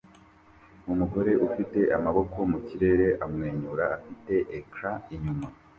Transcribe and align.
Umugore 0.91 1.31
ufite 1.47 1.79
amaboko 1.97 2.37
mu 2.51 2.59
kirere 2.67 3.07
amwenyura 3.25 3.85
afite 3.97 4.33
ecran 4.57 4.97
inyuma 5.15 5.47